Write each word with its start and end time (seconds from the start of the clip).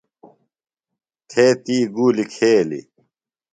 تھے 1.29 1.45
تی 1.63 1.77
گولی 1.95 2.25
کھیلی۔ 2.33 2.81